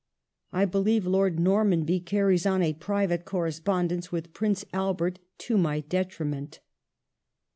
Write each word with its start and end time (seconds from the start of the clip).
I 0.51 0.65
believe 0.65 1.05
Lord 1.05 1.35
Normanby 1.37 1.99
carries 2.03 2.47
on 2.47 2.63
a 2.63 2.73
private 2.73 3.23
con 3.23 3.41
espondence 3.47 4.11
with 4.11 4.33
Prince 4.33 4.65
Albert 4.73 5.19
to 5.37 5.59
my 5.59 5.81
detiiment." 5.83 6.57